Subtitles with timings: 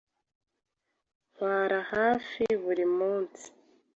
[1.33, 3.45] Ntwara hafi buri munsi.